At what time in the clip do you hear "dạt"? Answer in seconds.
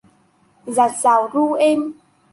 0.65-0.91